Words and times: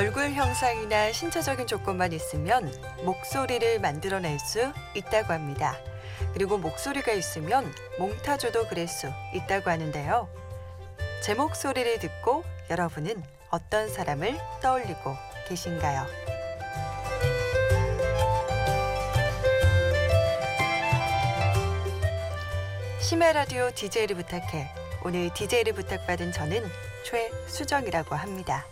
얼굴 0.00 0.30
형상이나 0.30 1.12
신체적인 1.12 1.66
조건만 1.66 2.14
있으면 2.14 2.72
목소리를 3.04 3.80
만들어낼 3.80 4.38
수 4.38 4.72
있다고 4.94 5.34
합니다. 5.34 5.76
그리고 6.32 6.56
목소리가 6.56 7.12
있으면 7.12 7.70
몽타주도 7.98 8.68
그릴 8.68 8.88
수 8.88 9.12
있다고 9.34 9.68
하는데요. 9.68 10.26
제 11.22 11.34
목소리를 11.34 11.98
듣고 11.98 12.44
여러분은 12.70 13.22
어떤 13.50 13.90
사람을 13.90 14.38
떠올리고 14.62 15.14
계신가요? 15.46 16.06
심야 23.00 23.34
라디오 23.34 23.70
DJ를 23.70 24.16
부탁해. 24.16 24.66
오늘 25.04 25.28
DJ를 25.34 25.74
부탁받은 25.74 26.32
저는 26.32 26.64
최수정이라고 27.04 28.14
합니다. 28.14 28.64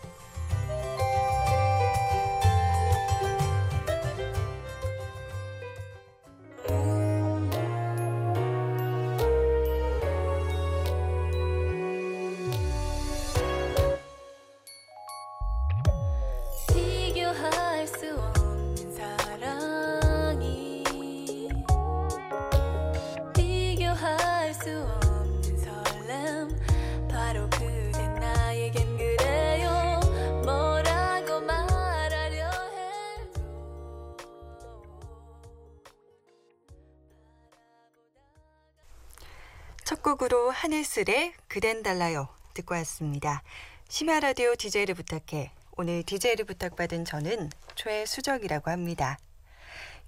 첫 40.08 40.16
곡으로 40.16 40.50
하늘슬의 40.50 41.34
그댄 41.48 41.82
달라요 41.82 42.28
듣고 42.54 42.74
왔습니다. 42.76 43.42
심야 43.90 44.20
라디오 44.20 44.54
DJ를 44.56 44.94
부탁해. 44.94 45.52
오늘 45.76 46.02
DJ를 46.02 46.46
부탁받은 46.46 47.04
저는 47.04 47.50
최수정이라고 47.74 48.70
합니다. 48.70 49.18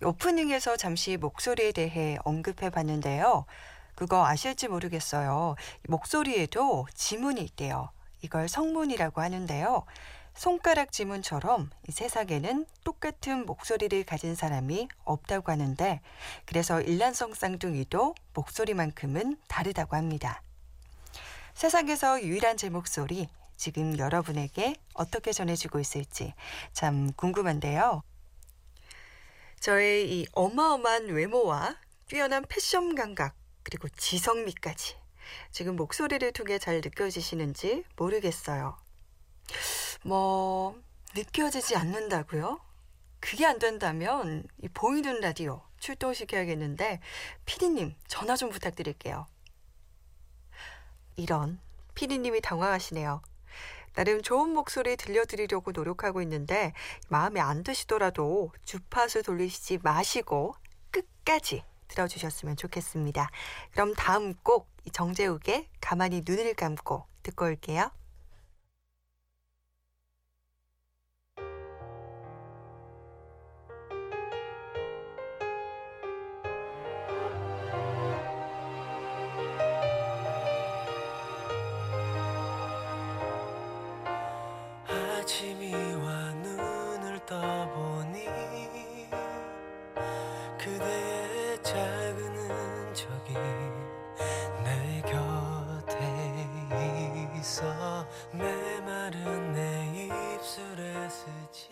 오프닝에서 0.02 0.78
잠시 0.78 1.18
목소리에 1.18 1.72
대해 1.72 2.16
언급해 2.24 2.70
봤는데요. 2.70 3.44
그거 3.94 4.24
아실지 4.24 4.68
모르겠어요. 4.68 5.56
목소리에도 5.86 6.86
지문이 6.94 7.42
있대요. 7.42 7.90
이걸 8.22 8.48
성문이라고 8.48 9.20
하는데요. 9.20 9.84
손가락 10.34 10.92
지문처럼 10.92 11.70
이 11.88 11.92
세상에는 11.92 12.66
똑같은 12.84 13.46
목소리를 13.46 14.04
가진 14.04 14.34
사람이 14.34 14.88
없다고 15.04 15.52
하는데 15.52 16.00
그래서 16.46 16.80
일란성 16.80 17.34
쌍둥이도 17.34 18.14
목소리만큼은 18.34 19.36
다르다고 19.48 19.96
합니다. 19.96 20.42
세상에서 21.54 22.22
유일한 22.22 22.56
제 22.56 22.70
목소리 22.70 23.28
지금 23.56 23.98
여러분에게 23.98 24.74
어떻게 24.94 25.32
전해지고 25.32 25.80
있을지 25.80 26.32
참 26.72 27.12
궁금한데요. 27.12 28.02
저의 29.60 30.10
이 30.10 30.26
어마어마한 30.32 31.08
외모와 31.08 31.76
뛰어난 32.08 32.44
패션 32.48 32.94
감각 32.94 33.34
그리고 33.62 33.88
지성미까지 33.90 34.96
지금 35.52 35.76
목소리를 35.76 36.32
통해 36.32 36.58
잘 36.58 36.76
느껴지시는지 36.76 37.84
모르겠어요. 37.96 38.78
뭐 40.02 40.80
느껴지지 41.14 41.76
않는다고요? 41.76 42.60
그게 43.20 43.44
안 43.44 43.58
된다면 43.58 44.44
이 44.62 44.68
보이는 44.68 45.20
라디오 45.20 45.62
출동시켜야겠는데 45.78 47.00
피디님 47.44 47.94
전화 48.06 48.36
좀 48.36 48.50
부탁드릴게요. 48.50 49.26
이런 51.16 51.60
피디님이 51.94 52.40
당황하시네요. 52.40 53.20
나름 53.94 54.22
좋은 54.22 54.50
목소리 54.50 54.96
들려드리려고 54.96 55.72
노력하고 55.72 56.22
있는데 56.22 56.72
마음에 57.08 57.40
안 57.40 57.62
드시더라도 57.62 58.52
주파수 58.64 59.22
돌리시지 59.22 59.78
마시고 59.82 60.54
끝까지 60.90 61.64
들어주셨으면 61.88 62.56
좋겠습니다. 62.56 63.30
그럼 63.72 63.94
다음 63.94 64.34
곡 64.42 64.68
정재욱의 64.92 65.68
가만히 65.80 66.22
눈을 66.24 66.54
감고 66.54 67.04
듣고 67.22 67.46
올게요. 67.46 67.90
그대의 90.60 91.62
작은 91.62 92.36
흔적이 92.36 93.32
내 94.62 95.00
곁에 95.06 95.96
있어 97.38 98.06
메마른 98.32 99.52
내 99.54 100.36
입술에 100.36 101.08
스치 101.08 101.70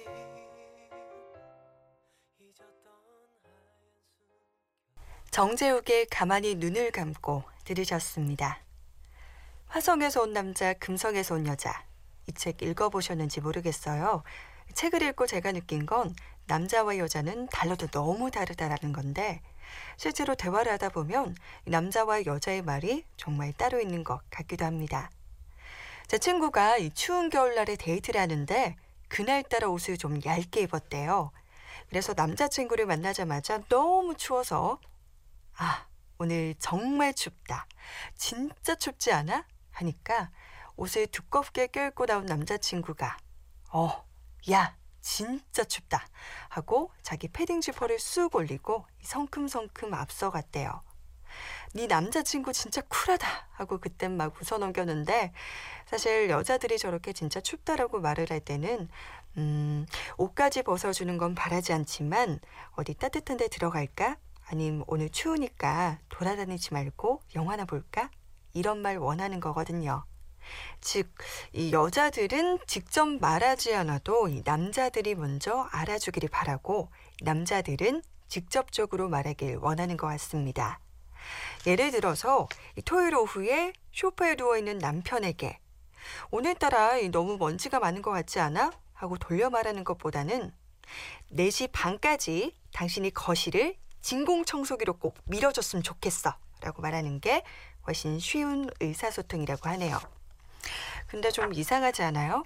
정재욱의 5.30 6.06
가만히 6.06 6.54
눈을 6.54 6.90
감고 6.90 7.44
들으셨습니다. 7.64 8.60
화성에서 9.66 10.22
온 10.22 10.32
남자, 10.32 10.72
금성에서 10.72 11.34
온 11.34 11.46
여자. 11.46 11.84
이 12.26 12.32
책 12.32 12.62
읽어보셨는지 12.62 13.40
모르겠어요. 13.42 14.22
책을 14.74 15.02
읽고 15.02 15.26
제가 15.26 15.52
느낀 15.52 15.86
건 15.86 16.14
남자와 16.48 16.96
여자는 16.98 17.46
달라도 17.48 17.86
너무 17.88 18.30
다르다라는 18.30 18.92
건데 18.92 19.40
실제로 19.96 20.34
대화를 20.34 20.72
하다 20.72 20.88
보면 20.88 21.36
이 21.66 21.70
남자와 21.70 22.24
여자의 22.24 22.62
말이 22.62 23.04
정말 23.16 23.52
따로 23.52 23.80
있는 23.80 24.02
것 24.02 24.20
같기도 24.30 24.64
합니다. 24.64 25.10
제 26.06 26.18
친구가 26.18 26.78
이 26.78 26.90
추운 26.94 27.28
겨울날에 27.28 27.76
데이트를 27.76 28.20
하는데 28.20 28.76
그날따라 29.08 29.68
옷을 29.68 29.98
좀 29.98 30.18
얇게 30.24 30.62
입었대요. 30.62 31.30
그래서 31.90 32.14
남자친구를 32.16 32.86
만나자마자 32.86 33.60
너무 33.68 34.16
추워서 34.16 34.80
아, 35.56 35.86
오늘 36.18 36.54
정말 36.58 37.12
춥다. 37.12 37.66
진짜 38.16 38.74
춥지 38.74 39.12
않아? 39.12 39.44
하니까 39.70 40.30
옷을 40.76 41.06
두껍게 41.08 41.68
껴입고 41.68 42.06
나온 42.06 42.24
남자친구가 42.26 43.18
어, 43.72 44.04
야, 44.50 44.76
진짜 45.08 45.64
춥다. 45.64 46.06
하고 46.50 46.92
자기 47.00 47.28
패딩 47.28 47.62
지퍼를 47.62 47.98
쑥 47.98 48.34
올리고 48.34 48.84
성큼성큼 49.00 49.94
앞서갔대요. 49.94 50.82
네 51.72 51.86
남자친구 51.86 52.52
진짜 52.52 52.82
쿨하다 52.82 53.26
하고 53.52 53.78
그땐 53.78 54.18
막 54.18 54.38
웃어넘겼는데 54.38 55.32
사실 55.86 56.28
여자들이 56.28 56.76
저렇게 56.76 57.14
진짜 57.14 57.40
춥다라고 57.40 58.00
말을 58.00 58.26
할 58.28 58.40
때는 58.40 58.90
음, 59.38 59.86
옷까지 60.18 60.62
벗어주는 60.62 61.16
건 61.16 61.34
바라지 61.34 61.72
않지만 61.72 62.38
어디 62.72 62.92
따뜻한 62.92 63.38
데 63.38 63.48
들어갈까? 63.48 64.18
아님 64.50 64.84
오늘 64.86 65.08
추우니까 65.08 66.00
돌아다니지 66.10 66.74
말고 66.74 67.22
영화나 67.34 67.64
볼까? 67.64 68.10
이런 68.52 68.82
말 68.82 68.98
원하는 68.98 69.40
거거든요. 69.40 70.04
즉, 70.80 71.12
이 71.52 71.72
여자들은 71.72 72.60
직접 72.66 73.06
말하지 73.06 73.74
않아도 73.74 74.28
이 74.28 74.42
남자들이 74.44 75.14
먼저 75.14 75.68
알아주기를 75.72 76.28
바라고 76.28 76.90
남자들은 77.22 78.02
직접적으로 78.28 79.08
말하길 79.08 79.56
원하는 79.56 79.96
것 79.96 80.06
같습니다. 80.08 80.80
예를 81.66 81.90
들어서 81.90 82.48
이 82.76 82.82
토요일 82.82 83.14
오후에 83.14 83.72
소파에 83.92 84.36
누워있는 84.36 84.78
남편에게 84.78 85.58
오늘따라 86.30 86.98
이 86.98 87.08
너무 87.10 87.36
먼지가 87.36 87.80
많은 87.80 88.02
것 88.02 88.10
같지 88.10 88.40
않아? 88.40 88.70
하고 88.94 89.16
돌려 89.18 89.50
말하는 89.50 89.84
것보다는 89.84 90.52
4시 91.32 91.70
반까지 91.72 92.54
당신이 92.72 93.10
거실을 93.10 93.76
진공 94.00 94.44
청소기로 94.44 94.94
꼭 94.98 95.16
밀어줬으면 95.24 95.82
좋겠어. 95.82 96.34
라고 96.60 96.82
말하는 96.82 97.20
게 97.20 97.44
훨씬 97.86 98.18
쉬운 98.18 98.68
의사소통이라고 98.80 99.68
하네요. 99.70 100.17
근데 101.08 101.30
좀 101.30 101.52
이상하지 101.52 102.02
않아요? 102.02 102.44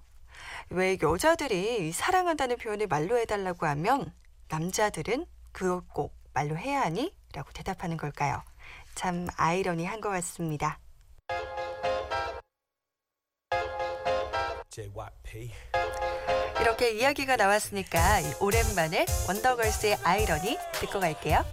왜 0.70 0.96
여자들이 1.02 1.88
이 1.88 1.92
사랑한다는 1.92 2.56
표현을 2.56 2.86
말로 2.86 3.18
해달라고 3.18 3.66
하면 3.66 4.12
남자들은 4.48 5.26
그걸 5.50 5.82
꼭 5.92 6.14
말로 6.32 6.56
해야 6.56 6.82
하니? 6.82 7.14
라고 7.34 7.50
대답하는 7.52 7.96
걸까요? 7.96 8.42
참 8.94 9.26
아이러니한 9.36 10.00
것 10.00 10.10
같습니다. 10.10 10.78
이렇게 16.60 16.92
이야기가 16.92 17.36
나왔으니까 17.36 18.20
이 18.20 18.32
오랜만에 18.40 19.04
원더걸스의 19.28 19.98
아이러니 20.04 20.56
듣고 20.74 21.00
갈게요. 21.00 21.44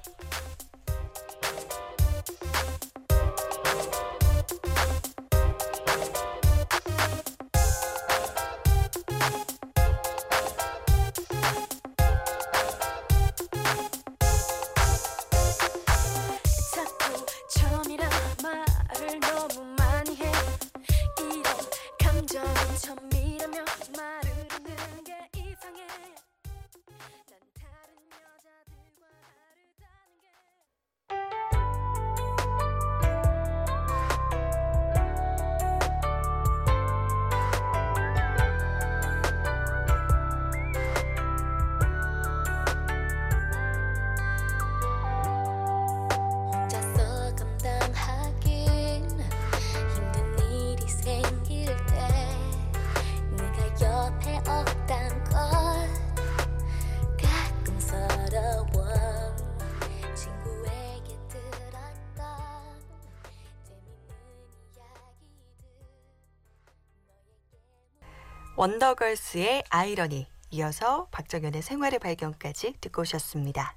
원더걸스의 68.59 69.63
아이러니 69.69 70.27
이어서 70.49 71.07
박정현의 71.11 71.61
생활의 71.61 71.97
발견까지 71.99 72.75
듣고 72.81 73.03
오셨습니다. 73.03 73.73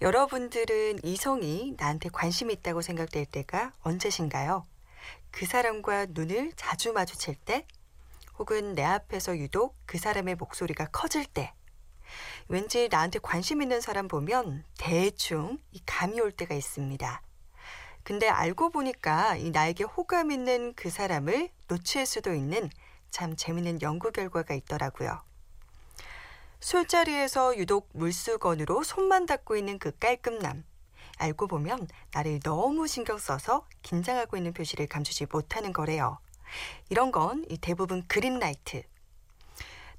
여러분들은 0.00 1.00
이성이 1.02 1.74
나한테 1.76 2.08
관심이 2.08 2.52
있다고 2.52 2.82
생각될 2.82 3.26
때가 3.26 3.72
언제신가요? 3.80 4.64
그 5.32 5.44
사람과 5.44 6.06
눈을 6.10 6.52
자주 6.54 6.92
마주칠 6.92 7.34
때? 7.34 7.66
혹은 8.38 8.76
내 8.76 8.84
앞에서 8.84 9.36
유독 9.36 9.74
그 9.86 9.98
사람의 9.98 10.36
목소리가 10.36 10.86
커질 10.92 11.26
때? 11.26 11.52
왠지 12.46 12.88
나한테 12.88 13.18
관심 13.18 13.60
있는 13.60 13.80
사람 13.80 14.06
보면 14.06 14.62
대충 14.78 15.58
이 15.72 15.82
감이 15.84 16.20
올 16.20 16.30
때가 16.30 16.54
있습니다. 16.54 17.22
근데 18.04 18.28
알고 18.28 18.70
보니까 18.70 19.34
이 19.34 19.50
나에게 19.50 19.82
호감 19.82 20.30
있는 20.30 20.74
그 20.74 20.90
사람을 20.90 21.50
놓칠 21.66 22.06
수도 22.06 22.32
있는 22.32 22.70
참 23.10 23.36
재밌는 23.36 23.82
연구 23.82 24.12
결과가 24.12 24.54
있더라고요. 24.54 25.22
술자리에서 26.60 27.56
유독 27.56 27.88
물수건으로 27.92 28.82
손만 28.82 29.26
닦고 29.26 29.56
있는 29.56 29.78
그 29.78 29.96
깔끔남. 29.98 30.64
알고 31.18 31.46
보면 31.48 31.88
나를 32.12 32.40
너무 32.40 32.86
신경 32.86 33.18
써서 33.18 33.66
긴장하고 33.82 34.36
있는 34.36 34.52
표시를 34.52 34.86
감추지 34.86 35.26
못하는 35.30 35.72
거래요. 35.72 36.18
이런 36.88 37.10
건이 37.12 37.58
대부분 37.60 38.06
그린라이트. 38.06 38.82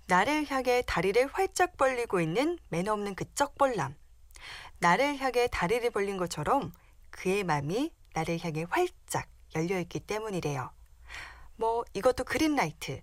나를 0.08 0.50
향해 0.50 0.82
다리를 0.86 1.28
활짝 1.28 1.78
벌리고 1.78 2.20
있는 2.20 2.58
매너 2.70 2.94
없는 2.94 3.16
그 3.16 3.26
쩍벌남. 3.36 3.96
나를 4.80 5.18
향해 5.18 5.48
다리를 5.48 5.90
벌린 5.92 6.18
것처럼 6.18 6.72
그의 7.12 7.44
마음이 7.44 7.94
나를 8.14 8.40
향해 8.44 8.66
활짝 8.70 9.28
열려있기 9.56 10.00
때문이래요. 10.02 10.72
뭐 11.60 11.84
이것도 11.94 12.24
그린라이트. 12.24 13.02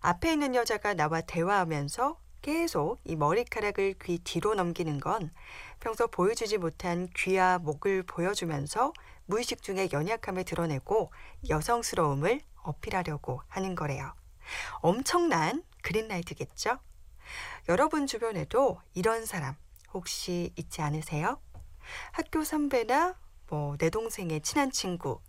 앞에 0.00 0.32
있는 0.32 0.54
여자가 0.54 0.92
나와 0.92 1.22
대화하면서 1.22 2.20
계속 2.42 3.00
이 3.04 3.16
머리카락을 3.16 3.94
귀 4.02 4.18
뒤로 4.18 4.54
넘기는 4.54 5.00
건 5.00 5.30
평소 5.80 6.06
보여주지 6.06 6.58
못한 6.58 7.08
귀와 7.16 7.58
목을 7.58 8.02
보여주면서 8.02 8.92
무의식 9.24 9.62
중에 9.62 9.88
연약함을 9.90 10.44
드러내고 10.44 11.12
여성스러움을 11.48 12.42
어필하려고 12.62 13.40
하는 13.48 13.74
거래요. 13.74 14.12
엄청난 14.82 15.64
그린라이트겠죠? 15.82 16.78
여러분 17.70 18.06
주변에도 18.06 18.82
이런 18.92 19.24
사람 19.24 19.56
혹시 19.94 20.52
있지 20.56 20.82
않으세요? 20.82 21.40
학교 22.12 22.44
선배나 22.44 23.14
뭐 23.48 23.76
내 23.78 23.88
동생의 23.88 24.42
친한 24.42 24.70
친구 24.70 25.20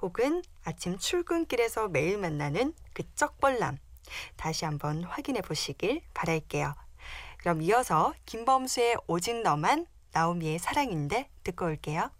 혹은 0.00 0.42
아침 0.64 0.98
출근길에서 0.98 1.88
매일 1.88 2.18
만나는 2.18 2.74
그 2.92 3.02
쩍벌남 3.14 3.78
다시 4.36 4.64
한번 4.64 5.04
확인해 5.04 5.40
보시길 5.40 6.02
바랄게요. 6.14 6.74
그럼 7.38 7.62
이어서 7.62 8.14
김범수의 8.26 8.96
오직 9.06 9.42
너만 9.42 9.86
나오미의 10.12 10.58
사랑인데 10.58 11.30
듣고 11.44 11.66
올게요. 11.66 12.10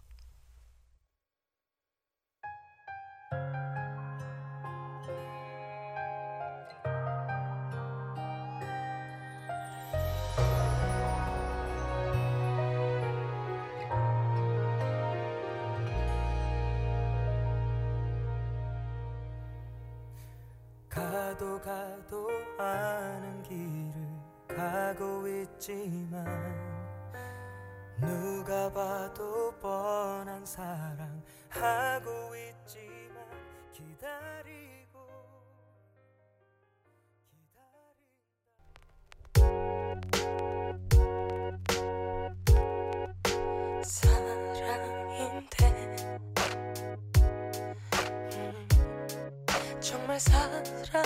사랑인데 50.19 50.99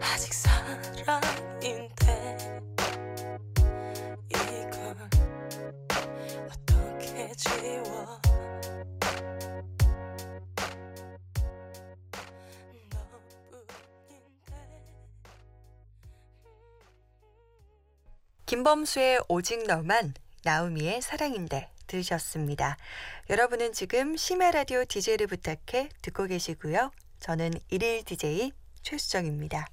아직 0.00 0.32
사랑인데 0.32 1.12
이걸 4.30 4.96
어떻게 6.48 7.32
지워? 7.34 8.20
김범수의 18.46 19.24
오직 19.28 19.66
너만 19.66 20.14
나우미의 20.44 21.02
사랑인데 21.02 21.73
들으셨습니다. 21.94 22.76
여러분은 23.30 23.72
지금 23.72 24.16
심야 24.16 24.50
라디오 24.50 24.84
DJ를 24.84 25.28
부탁해 25.28 25.88
듣고 26.02 26.26
계시고요. 26.26 26.90
저는 27.20 27.52
일일 27.70 28.04
DJ 28.04 28.52
최수정입니다. 28.82 29.66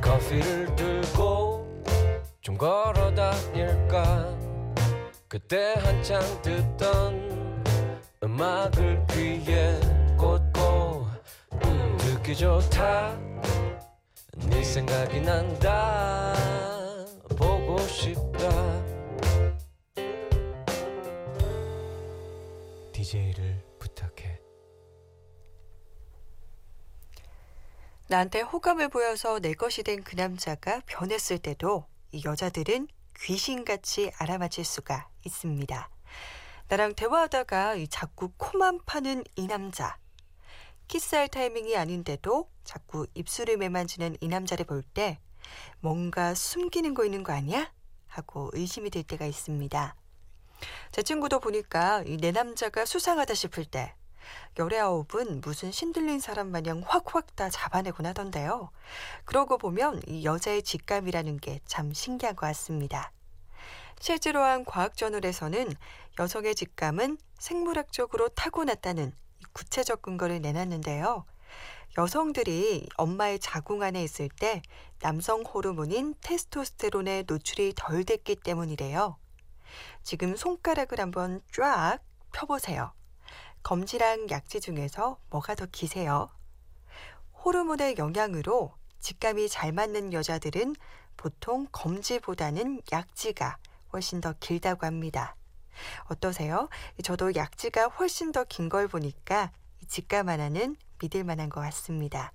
커피를 0.00 0.74
들고 0.74 1.84
좀 2.40 2.56
걸어 2.56 3.14
다닐까 3.14 4.36
그때 5.28 5.74
한창 5.78 6.20
듣던 6.42 7.27
음악을 8.38 9.04
귀에 9.10 9.80
꽂고 10.16 11.08
음, 11.64 11.96
듣기 11.98 12.36
좋다. 12.36 13.18
네 14.46 14.62
생각이 14.62 15.20
난다. 15.22 16.32
보고 17.36 17.76
싶다. 17.80 18.48
DJ를 22.92 23.60
부탁해. 23.80 24.38
나한테 28.06 28.42
호감을 28.42 28.88
보여서 28.88 29.40
내 29.40 29.52
것이 29.52 29.82
된 29.82 30.04
그 30.04 30.14
남자가 30.14 30.80
변했을 30.86 31.38
때도 31.40 31.86
이 32.12 32.22
여자들은 32.24 32.86
귀신같이 33.18 34.12
알아맞힐 34.16 34.64
수가 34.64 35.08
있습니다. 35.24 35.90
나랑 36.68 36.94
대화하다가 36.94 37.76
이 37.76 37.88
자꾸 37.88 38.30
코만 38.36 38.80
파는 38.84 39.24
이 39.36 39.46
남자. 39.46 39.96
키스할 40.86 41.28
타이밍이 41.28 41.76
아닌데도 41.76 42.50
자꾸 42.64 43.06
입술을 43.14 43.56
매만지는 43.56 44.16
이 44.20 44.28
남자를 44.28 44.64
볼 44.66 44.82
때 44.82 45.18
뭔가 45.80 46.34
숨기는 46.34 46.92
거 46.94 47.04
있는 47.04 47.22
거 47.22 47.32
아니야? 47.32 47.72
하고 48.06 48.50
의심이 48.52 48.90
들 48.90 49.02
때가 49.02 49.24
있습니다. 49.26 49.96
제 50.92 51.02
친구도 51.02 51.40
보니까 51.40 52.02
이 52.06 52.16
내 52.18 52.32
남자가 52.32 52.84
수상하다 52.84 53.32
싶을 53.34 53.64
때 53.64 53.94
열애아홉은 54.58 55.40
무슨 55.40 55.72
신들린 55.72 56.20
사람 56.20 56.48
마냥 56.50 56.82
확확 56.86 57.34
다 57.36 57.48
잡아내곤 57.48 58.04
하던데요. 58.06 58.70
그러고 59.24 59.56
보면 59.56 60.02
이 60.06 60.24
여자의 60.24 60.62
직감이라는 60.62 61.38
게 61.38 61.60
참 61.64 61.92
신기한 61.94 62.36
것 62.36 62.46
같습니다. 62.46 63.12
실제로 64.00 64.42
한 64.42 64.64
과학저널에서는 64.64 65.72
여성의 66.18 66.54
직감은 66.54 67.18
생물학적으로 67.38 68.28
타고났다는 68.28 69.12
구체적 69.52 70.02
근거를 70.02 70.40
내놨는데요. 70.40 71.24
여성들이 71.96 72.88
엄마의 72.96 73.38
자궁 73.38 73.82
안에 73.82 74.02
있을 74.04 74.28
때 74.28 74.62
남성 75.00 75.42
호르몬인 75.42 76.14
테스토스테론의 76.20 77.24
노출이 77.26 77.72
덜 77.76 78.04
됐기 78.04 78.36
때문이래요. 78.36 79.16
지금 80.02 80.36
손가락을 80.36 81.00
한번 81.00 81.42
쫙 81.52 81.98
펴보세요. 82.32 82.92
검지랑 83.62 84.30
약지 84.30 84.60
중에서 84.60 85.18
뭐가 85.30 85.54
더 85.54 85.66
기세요? 85.66 86.30
호르몬의 87.44 87.96
영향으로 87.98 88.74
직감이 89.00 89.48
잘 89.48 89.72
맞는 89.72 90.12
여자들은 90.12 90.76
보통 91.16 91.66
검지보다는 91.72 92.80
약지가 92.92 93.58
훨씬 93.92 94.20
더 94.20 94.34
길다고 94.40 94.86
합니다. 94.86 95.36
어떠세요? 96.06 96.68
저도 97.02 97.34
약지가 97.34 97.86
훨씬 97.88 98.32
더 98.32 98.44
긴 98.44 98.68
걸 98.68 98.88
보니까 98.88 99.52
직감 99.86 100.28
하나는 100.28 100.76
믿을 101.00 101.24
만한 101.24 101.48
것 101.48 101.60
같습니다. 101.60 102.32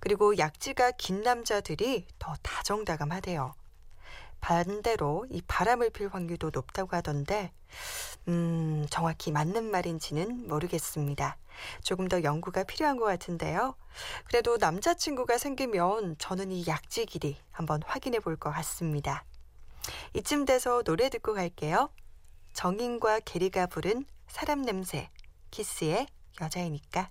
그리고 0.00 0.36
약지가 0.36 0.92
긴 0.92 1.22
남자들이 1.22 2.06
더 2.18 2.34
다정다감하대요. 2.42 3.54
반대로 4.40 5.26
이 5.30 5.40
바람을 5.46 5.88
필 5.90 6.08
확률도 6.08 6.50
높다고 6.52 6.94
하던데, 6.96 7.50
음, 8.28 8.86
정확히 8.90 9.32
맞는 9.32 9.70
말인지는 9.70 10.46
모르겠습니다. 10.48 11.38
조금 11.82 12.08
더 12.08 12.22
연구가 12.22 12.64
필요한 12.64 12.98
것 12.98 13.06
같은데요. 13.06 13.74
그래도 14.26 14.58
남자친구가 14.58 15.38
생기면 15.38 16.16
저는 16.18 16.52
이 16.52 16.66
약지 16.66 17.06
길이 17.06 17.38
한번 17.52 17.80
확인해 17.86 18.18
볼 18.20 18.36
것 18.36 18.50
같습니다. 18.52 19.24
이쯤 20.14 20.44
돼서 20.44 20.82
노래 20.82 21.08
듣고 21.08 21.34
갈게요. 21.34 21.90
정인과 22.52 23.20
게리가 23.20 23.66
부른 23.66 24.04
사람 24.28 24.62
냄새, 24.62 25.10
키스의 25.50 26.06
여자이니까. 26.40 27.10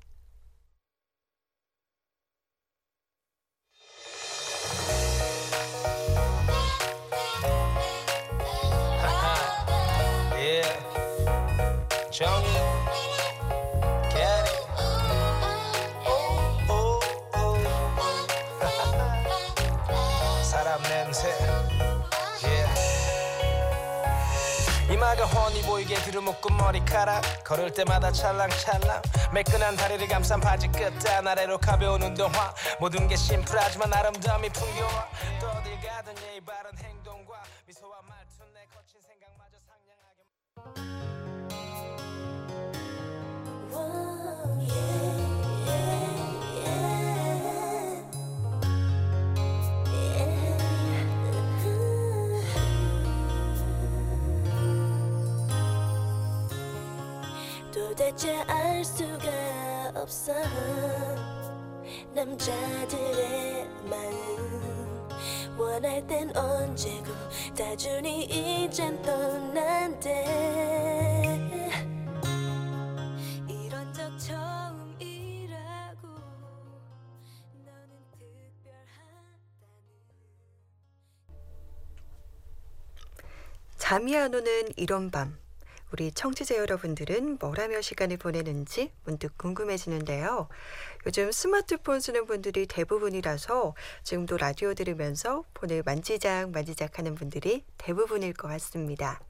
보이게 25.93 26.01
들어묶은 26.01 26.57
머리카락. 26.57 27.43
걸을 27.43 27.71
때마다 27.71 28.11
찰랑찰랑. 28.11 29.01
매끈한 29.33 29.75
다리를 29.75 30.07
감싼 30.07 30.39
바지 30.39 30.67
끝단 30.67 31.27
아래로 31.27 31.57
가벼운 31.59 32.01
운동화. 32.01 32.53
모든 32.79 33.07
게 33.07 33.15
심플하지만 33.15 33.93
아름다움이 33.93 34.49
풍겨와. 34.49 35.07
또 35.39 35.47
어딜 35.49 35.79
가든 35.79 36.15
예의 36.23 36.41
바른 36.41 36.71
행동 36.83 37.02
대체 58.13 58.35
알 58.47 58.85
수가 58.85 59.91
없어. 59.95 60.33
남자들의 62.13 63.67
마음 63.89 65.09
원할 65.57 66.05
땐 66.05 66.31
언제고 66.35 67.11
다 67.57 67.75
주니 67.75 68.25
이젠 68.25 69.01
떠난대. 69.01 70.53
잠이 83.77 84.15
안 84.15 84.33
오는 84.33 84.69
이런 84.77 85.11
밤. 85.11 85.42
우리 85.93 86.11
청취자 86.11 86.55
여러분들은 86.55 87.37
뭘 87.39 87.59
하며 87.59 87.79
시간을 87.79 88.17
보내는지 88.17 88.91
문득 89.03 89.37
궁금해지는데요. 89.37 90.49
요즘 91.05 91.31
스마트폰 91.31 91.99
쓰는 91.99 92.25
분들이 92.25 92.65
대부분이라서 92.65 93.75
지금도 94.01 94.37
라디오 94.37 94.73
들으면서 94.73 95.43
폰을 95.53 95.83
만지작 95.85 96.49
만지작 96.49 96.97
하는 96.97 97.13
분들이 97.13 97.63
대부분일 97.77 98.33
것 98.33 98.47
같습니다. 98.47 99.21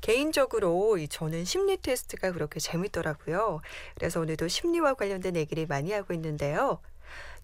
개인적으로 0.00 0.98
이 0.98 1.06
저는 1.06 1.44
심리 1.44 1.76
테스트가 1.76 2.32
그렇게 2.32 2.58
재밌더라고요. 2.58 3.60
그래서 3.94 4.18
오늘도 4.18 4.48
심리와 4.48 4.94
관련된 4.94 5.36
얘기를 5.36 5.64
많이 5.68 5.92
하고 5.92 6.12
있는데요. 6.12 6.80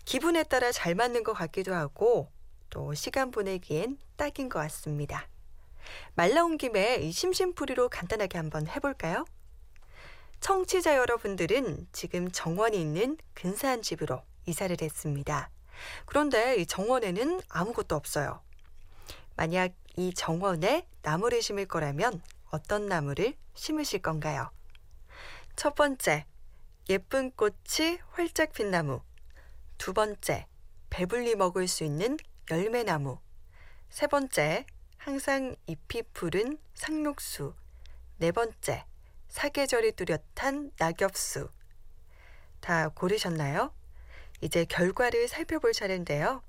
기분에 0.04 0.42
따라 0.42 0.72
잘 0.72 0.96
맞는 0.96 1.22
것 1.22 1.34
같기도 1.34 1.72
하고 1.72 2.32
또 2.68 2.94
시간 2.94 3.30
보내기엔 3.30 3.96
딱인 4.16 4.48
것 4.48 4.58
같습니다. 4.58 5.28
말 6.14 6.34
나온 6.34 6.56
김에 6.58 6.96
이 6.96 7.12
심심풀이로 7.12 7.88
간단하게 7.88 8.38
한번 8.38 8.66
해볼까요? 8.66 9.24
청취자 10.40 10.96
여러분들은 10.96 11.88
지금 11.92 12.30
정원이 12.30 12.80
있는 12.80 13.16
근사한 13.34 13.82
집으로 13.82 14.22
이사를 14.46 14.76
했습니다. 14.80 15.50
그런데 16.06 16.56
이 16.56 16.66
정원에는 16.66 17.40
아무것도 17.48 17.96
없어요. 17.96 18.42
만약 19.36 19.72
이 19.96 20.12
정원에 20.14 20.86
나무를 21.02 21.42
심을 21.42 21.66
거라면 21.66 22.22
어떤 22.50 22.86
나무를 22.86 23.34
심으실 23.54 24.02
건가요? 24.02 24.50
첫 25.56 25.74
번째, 25.74 26.26
예쁜 26.88 27.30
꽃이 27.30 27.98
활짝 28.10 28.52
핀 28.52 28.70
나무. 28.70 29.00
두 29.78 29.92
번째, 29.92 30.46
배불리 30.90 31.36
먹을 31.36 31.66
수 31.68 31.84
있는 31.84 32.16
열매나무. 32.50 33.18
세 33.88 34.06
번째, 34.06 34.66
항상 35.04 35.54
잎이 35.66 36.02
푸른 36.14 36.56
상록수. 36.72 37.52
네 38.16 38.32
번째, 38.32 38.86
사계절이 39.28 39.92
뚜렷한 39.92 40.70
낙엽수. 40.78 41.50
다 42.60 42.88
고르셨나요? 42.88 43.74
이제 44.40 44.64
결과를 44.64 45.28
살펴볼 45.28 45.74
차례인데요. 45.74 46.42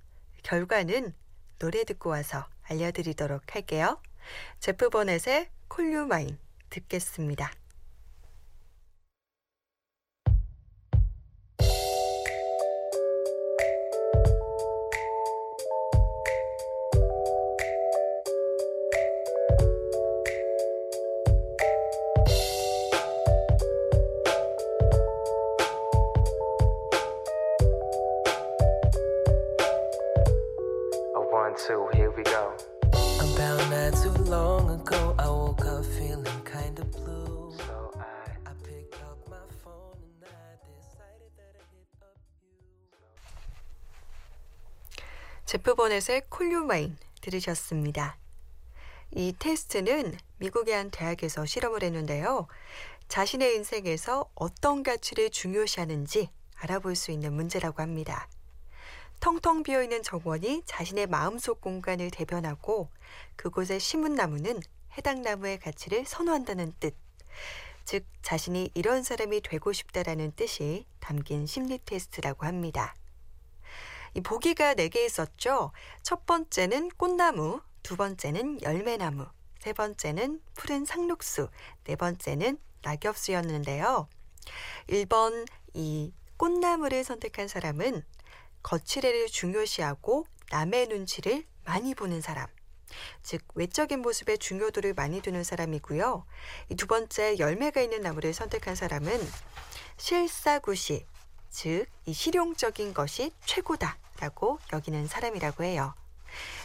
결과는 0.44 1.14
노래 1.60 1.84
듣고 1.84 2.12
와서 2.12 2.48
알려드리도록 2.64 3.56
할게요. 3.56 4.02
제프 4.62 4.90
버넷의 4.90 5.50
콜유마인 5.68 6.40
듣겠습니다. 6.70 7.52
6번에서의 45.66 46.26
콜륨마인 46.30 46.96
들으셨습니다. 47.22 48.18
이 49.16 49.34
테스트는 49.40 50.16
미국의 50.38 50.76
한 50.76 50.92
대학에서 50.92 51.48
실험을 51.48 51.82
했는데요. 51.82 52.46
자신의 53.08 53.56
인생에서 53.56 54.30
어떤 54.36 54.84
가치를 54.84 55.32
중요시하는지 55.32 56.30
알아볼 56.58 56.96
수 56.96 57.10
있는 57.10 57.34
문제라고 57.34 57.82
합니다. 57.82 58.28
텅텅 59.20 59.64
비어있는 59.64 60.04
정원이 60.04 60.62
자신의 60.66 61.08
마음속 61.08 61.62
공간을 61.62 62.12
대변하고 62.12 62.90
그곳의 63.36 63.80
심은 63.80 64.14
나무는 64.14 64.60
해당 64.96 65.24
나무의 65.24 65.60
가치를 65.60 66.06
선호한다는 66.06 66.74
뜻. 66.80 66.96
즉, 67.86 68.06
자신이 68.22 68.70
이런 68.76 69.02
사람이 69.02 69.42
되고 69.42 69.74
싶다라는 69.74 70.34
뜻이 70.36 70.86
담긴 71.00 71.48
심리 71.48 71.80
테스트라고 71.84 72.46
합니다. 72.46 72.94
이 74.16 74.22
보기가 74.22 74.76
4개 74.76 75.06
있었죠. 75.06 75.72
첫 76.02 76.26
번째는 76.26 76.90
꽃나무, 76.98 77.62
두 77.84 77.98
번째는 77.98 78.62
열매나무, 78.62 79.26
세 79.60 79.74
번째는 79.74 80.42
푸른 80.56 80.86
상록수, 80.86 81.50
네 81.84 81.96
번째는 81.96 82.58
낙엽수였는데요. 82.82 84.08
1번 84.90 85.46
이 85.74 86.14
꽃나무를 86.38 87.04
선택한 87.04 87.48
사람은 87.48 88.04
거칠애를 88.64 89.28
중요시하고 89.28 90.26
남의 90.50 90.88
눈치를 90.88 91.46
많이 91.66 91.94
보는 91.94 92.22
사람. 92.22 92.48
즉 93.22 93.42
외적인 93.56 94.02
모습의 94.02 94.38
중요도를 94.38 94.94
많이 94.94 95.22
두는 95.22 95.44
사람이고요. 95.44 96.26
이두 96.70 96.88
번째 96.88 97.38
열매가 97.38 97.82
있는 97.82 98.02
나무를 98.02 98.34
선택한 98.34 98.76
사람은 98.76 99.20
실사구시, 99.98 101.06
즉 101.50 101.96
이 102.08 102.14
실용적인 102.14 102.94
것이 102.94 103.32
최고다 103.46 103.98
라고 104.20 104.60
여기는 104.74 105.08
사람이라고 105.08 105.64
해요. 105.64 105.94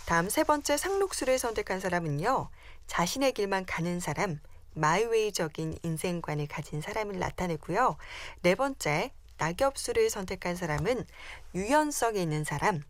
다음 0.07 0.28
세 0.28 0.45
번째 0.45 0.76
상록수를 0.76 1.38
선택한 1.38 1.80
사람은요. 1.80 2.49
자신의 2.87 3.33
길만 3.33 3.66
가는 3.66 4.00
사람, 4.00 4.40
마이웨이적인 4.75 5.78
인생관을 5.83 6.47
가진 6.49 6.80
사람을 6.80 7.19
나타내고요. 7.19 7.97
네 8.42 8.54
번째 8.54 9.12
낙엽수를 9.38 10.11
선택한 10.11 10.57
사람은 10.57 11.07
유연성이 11.54 12.21
있는 12.23 12.45
사람, 12.45 12.83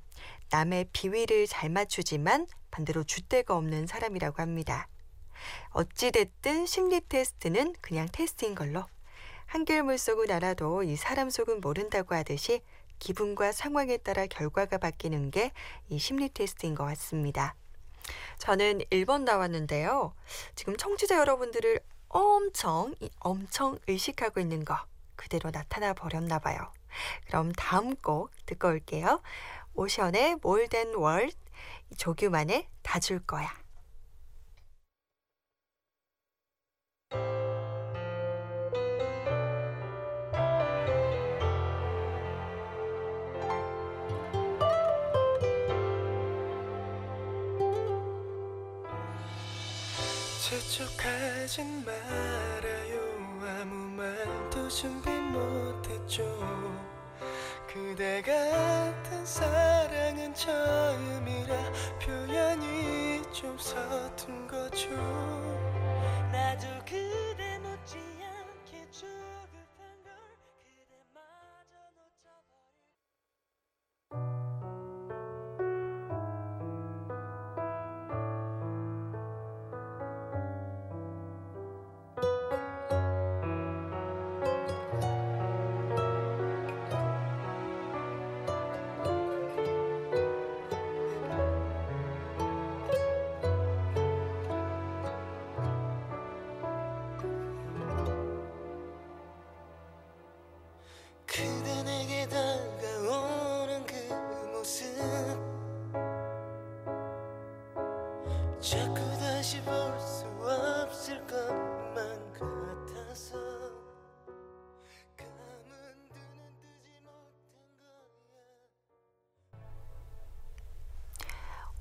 남의 0.50 0.88
비위를 0.92 1.46
잘 1.46 1.70
맞추지만 1.70 2.46
반대로 2.70 3.04
줏대가 3.04 3.50
없는 3.50 3.86
사람이라고 3.86 4.42
합니다. 4.42 4.88
어찌됐든 5.70 6.66
심리 6.66 7.00
테스트는 7.00 7.74
그냥 7.80 8.08
테스트인 8.10 8.54
걸로 8.54 8.84
한길 9.46 9.82
물속은 9.82 10.30
알아도 10.30 10.82
이 10.82 10.96
사람 10.96 11.30
속은 11.30 11.60
모른다고 11.60 12.14
하듯이 12.14 12.62
기분과 13.00 13.50
상황에 13.52 13.96
따라 13.96 14.26
결과가 14.26 14.78
바뀌는 14.78 15.30
게 15.32 15.52
이 15.88 15.98
심리 15.98 16.28
테스트인 16.28 16.74
것 16.76 16.84
같습니다. 16.84 17.54
저는 18.38 18.78
1번 18.90 19.22
나왔는데요. 19.24 20.14
지금 20.54 20.76
청취자 20.76 21.18
여러분들을 21.18 21.80
엄청, 22.08 22.94
엄청 23.20 23.78
의식하고 23.88 24.40
있는 24.40 24.64
거 24.64 24.78
그대로 25.16 25.50
나타나 25.50 25.92
버렸나 25.92 26.38
봐요. 26.38 26.72
그럼 27.26 27.52
다음 27.52 27.94
곡 27.96 28.30
듣고 28.46 28.68
올게요. 28.68 29.20
오션의 29.74 30.38
Than 30.70 30.94
World, 30.96 31.36
조규만의 31.96 32.68
다 32.82 32.98
줄 33.00 33.20
거야. 33.20 33.52
재촉하진 50.50 51.84
말아요. 51.84 52.98
아무 53.60 53.72
말도 53.94 54.68
준비 54.68 55.08
못했죠. 55.08 56.24
그대 57.72 58.20
같은 58.20 59.24
사랑은 59.24 60.34
처음이라 60.34 61.54
표현이 62.02 63.22
좀 63.32 63.56
서툰 63.56 64.48
거죠. 64.48 64.88
나도 66.32 66.66
그 66.84 67.29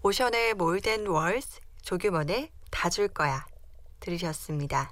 오션의 0.09 0.55
Than 0.81 1.05
Words, 1.05 1.59
조규먼의 1.83 2.49
다 2.71 2.89
줄 2.89 3.09
거야 3.09 3.45
들으셨습니다. 3.99 4.91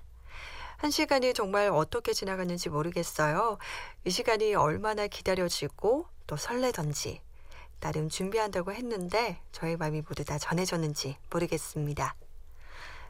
한 0.78 0.92
시간이 0.92 1.34
정말 1.34 1.70
어떻게 1.70 2.14
지나갔는지 2.14 2.70
모르겠어요. 2.70 3.58
이 4.06 4.12
시간이 4.12 4.54
얼마나 4.54 5.08
기다려지고 5.08 6.06
또 6.28 6.38
설레던지 6.38 7.20
나름 7.80 8.10
준비한다고 8.10 8.74
했는데 8.74 9.42
저의 9.52 9.76
마음이 9.76 10.04
모두 10.08 10.24
다 10.24 10.38
전해졌는지 10.38 11.18
모르겠습니다. 11.32 12.14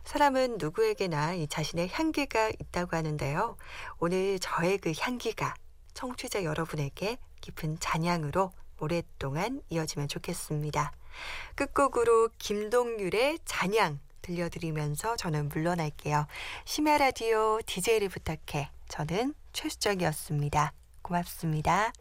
사람은 0.06 0.60
누구에게나 0.60 1.34
이 1.34 1.48
자신의 1.48 1.90
향기가 1.90 2.52
있다고 2.58 2.96
하는데요. 2.96 3.58
오늘 4.00 4.40
저의 4.40 4.78
그 4.78 4.94
향기가 4.98 5.56
청취자 5.94 6.46
여러분에게 6.46 7.18
깊은 7.42 7.82
잔향으로 7.82 8.54
오랫동안 8.80 9.62
이어지면 9.68 10.08
좋겠습니다. 10.08 10.94
끝곡으로 11.56 12.30
김동률의 12.38 13.40
잔향 13.46 14.00
들려드리면서 14.22 15.16
저는 15.16 15.50
물러날게요. 15.50 16.28
심야 16.66 16.98
라디오 16.98 17.60
DJ를 17.66 18.10
부탁해. 18.10 18.70
저는 18.90 19.34
최수정이었습니다. 19.54 20.74
고맙습니다. 21.02 21.92